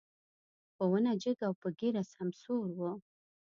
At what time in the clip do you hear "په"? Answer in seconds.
0.75-0.83, 1.61-1.67